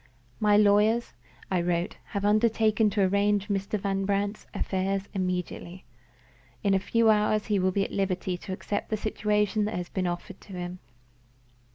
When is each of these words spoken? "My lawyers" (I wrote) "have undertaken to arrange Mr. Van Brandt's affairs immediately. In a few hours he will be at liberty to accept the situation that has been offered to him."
"My 0.39 0.57
lawyers" 0.57 1.13
(I 1.51 1.61
wrote) 1.61 1.97
"have 2.05 2.25
undertaken 2.25 2.89
to 2.89 3.03
arrange 3.03 3.49
Mr. 3.49 3.79
Van 3.79 4.03
Brandt's 4.03 4.47
affairs 4.51 5.07
immediately. 5.13 5.85
In 6.63 6.73
a 6.73 6.79
few 6.79 7.11
hours 7.11 7.45
he 7.45 7.59
will 7.59 7.69
be 7.69 7.83
at 7.83 7.91
liberty 7.91 8.35
to 8.35 8.51
accept 8.51 8.89
the 8.89 8.97
situation 8.97 9.65
that 9.65 9.75
has 9.75 9.89
been 9.89 10.07
offered 10.07 10.41
to 10.41 10.53
him." 10.53 10.79